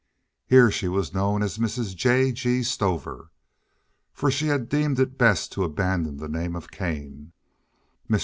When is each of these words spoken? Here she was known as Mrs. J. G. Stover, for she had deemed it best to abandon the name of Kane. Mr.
Here 0.47 0.71
she 0.71 0.87
was 0.87 1.13
known 1.13 1.43
as 1.43 1.59
Mrs. 1.59 1.95
J. 1.95 2.31
G. 2.31 2.63
Stover, 2.63 3.29
for 4.11 4.31
she 4.31 4.47
had 4.47 4.67
deemed 4.67 4.99
it 4.99 5.15
best 5.15 5.51
to 5.51 5.63
abandon 5.63 6.17
the 6.17 6.27
name 6.27 6.55
of 6.55 6.71
Kane. 6.71 7.33
Mr. 8.09 8.19